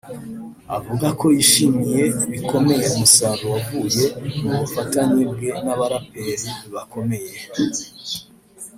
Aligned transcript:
avuga 0.77 1.07
ko 1.19 1.25
yishimiye 1.35 2.03
bikomeye 2.31 2.83
umusaruro 2.93 3.45
wavuye 3.53 4.03
mu 4.47 4.53
bufatanye 4.61 5.21
bwe 5.31 5.49
n’aba 5.63 5.79
baraperi 5.81 6.33
bakomeye 6.73 7.31